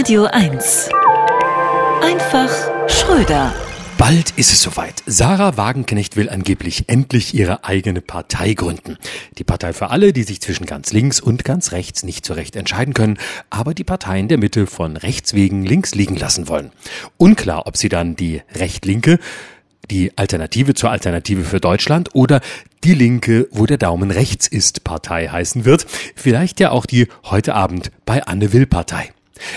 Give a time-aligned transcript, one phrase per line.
[0.00, 0.88] Radio 1.
[2.00, 2.48] Einfach
[2.88, 3.52] Schröder.
[3.98, 5.02] Bald ist es soweit.
[5.04, 8.96] Sarah Wagenknecht will angeblich endlich ihre eigene Partei gründen.
[9.36, 12.56] Die Partei für alle, die sich zwischen ganz links und ganz rechts nicht so recht
[12.56, 13.18] entscheiden können,
[13.50, 16.72] aber die Parteien der Mitte von rechts wegen links liegen lassen wollen.
[17.18, 19.18] Unklar, ob sie dann die Recht-Linke,
[19.90, 22.40] die Alternative zur Alternative für Deutschland oder
[22.84, 25.84] die Linke, wo der Daumen rechts ist, Partei heißen wird.
[26.16, 29.10] Vielleicht ja auch die heute Abend bei Anne Will Partei.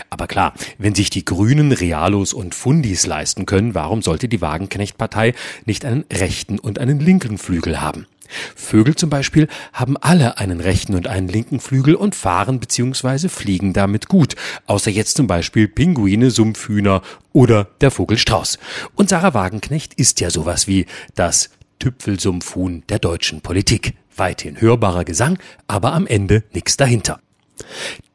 [0.10, 5.34] Aber klar, wenn sich die Grünen Realos und Fundis leisten können, warum sollte die Wagenknecht-Partei
[5.66, 8.08] nicht einen rechten und einen linken Flügel haben?
[8.55, 13.30] Vögel zum Beispiel haben alle einen rechten und einen linken Flügel und fahren bzw.
[13.30, 18.60] fliegen damit gut, außer jetzt zum Beispiel Pinguine, Sumpfhühner oder der Vogelstrauß.
[18.96, 23.94] Und Sarah Wagenknecht ist ja sowas wie das Tüpfelsumpfhuhn der deutschen Politik.
[24.16, 27.20] Weithin hörbarer Gesang, aber am Ende nichts dahinter.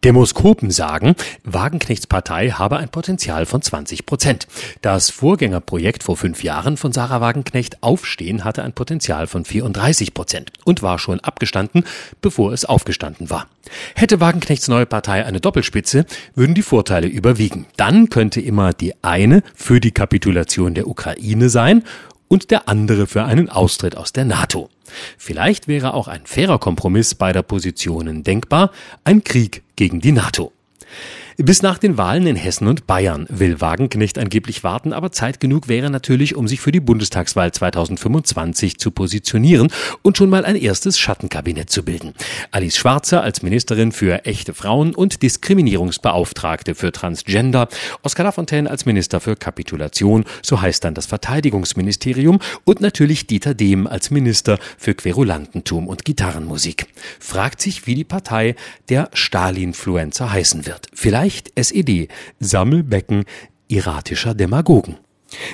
[0.05, 4.47] Demoskopen sagen, Wagenknechts Partei habe ein Potenzial von 20 Prozent.
[4.81, 10.53] Das Vorgängerprojekt vor fünf Jahren von Sarah Wagenknecht Aufstehen hatte ein Potenzial von 34 Prozent
[10.64, 11.84] und war schon abgestanden,
[12.20, 13.48] bevor es aufgestanden war.
[13.97, 17.67] Hätte Wagenknechts neue Partei eine Doppelspitze, würden die Vorteile überwiegen.
[17.77, 21.83] Dann könnte immer die eine für die Kapitulation der Ukraine sein
[22.29, 24.69] und der andere für einen Austritt aus der NATO.
[25.17, 28.70] Vielleicht wäre auch ein fairer Kompromiss beider Positionen denkbar,
[29.05, 30.53] ein Krieg gegen die NATO.
[31.41, 35.69] Bis nach den Wahlen in Hessen und Bayern will Wagenknecht angeblich warten, aber Zeit genug
[35.69, 39.70] wäre natürlich, um sich für die Bundestagswahl 2025 zu positionieren
[40.03, 42.14] und schon mal ein erstes Schattenkabinett zu bilden.
[42.50, 47.69] Alice Schwarzer als Ministerin für echte Frauen und Diskriminierungsbeauftragte für Transgender,
[48.02, 53.86] Oskar Lafontaine als Minister für Kapitulation, so heißt dann das Verteidigungsministerium und natürlich Dieter Dehm
[53.86, 56.89] als Minister für Querulantentum und Gitarrenmusik.
[57.20, 58.56] Fragt sich, wie die Partei
[58.89, 60.89] der Stalinfluencer heißen wird.
[60.92, 62.09] Vielleicht Vielleicht SED,
[62.41, 63.25] Sammelbecken
[63.69, 64.97] iratischer Demagogen.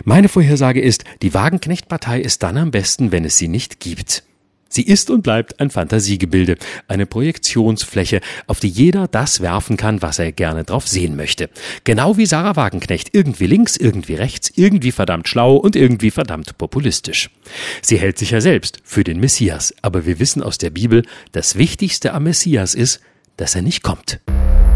[0.04, 4.22] Meine Vorhersage ist, die Wagenknecht-Partei ist dann am besten, wenn es sie nicht gibt.
[4.68, 10.20] Sie ist und bleibt ein Fantasiegebilde, eine Projektionsfläche, auf die jeder das werfen kann, was
[10.20, 11.50] er gerne drauf sehen möchte.
[11.82, 17.30] Genau wie Sarah Wagenknecht, irgendwie links, irgendwie rechts, irgendwie verdammt schlau und irgendwie verdammt populistisch.
[17.82, 21.58] Sie hält sich ja selbst für den Messias, aber wir wissen aus der Bibel, das
[21.58, 23.00] Wichtigste am Messias ist,
[23.36, 24.20] dass er nicht kommt.